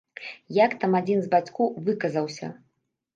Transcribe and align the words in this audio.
Як 0.65 0.71
там 0.83 0.95
адзін 0.99 1.21
з 1.25 1.29
бацькоў 1.35 1.69
выказаўся? 1.91 2.49